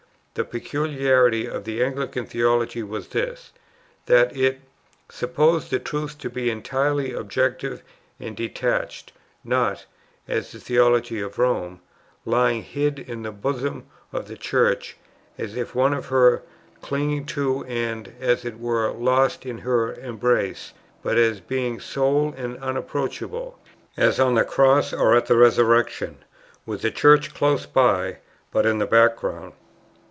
[0.33, 3.51] The peculiarity of the Anglican theology was this,
[4.05, 4.61] that it
[5.09, 7.83] "supposed the Truth to be entirely objective
[8.17, 9.11] and detached,
[9.43, 9.85] not"
[10.29, 11.81] (as in the theology of Rome)
[12.23, 14.95] "lying hid in the bosom of the Church
[15.37, 16.43] as if one with her,
[16.81, 20.71] clinging to and (as it were) lost in her embrace,
[21.03, 23.59] but as being sole and unapproachable,
[23.97, 26.19] as on the Cross or at the Resurrection,
[26.65, 28.19] with the Church close by,
[28.53, 29.51] but in the background."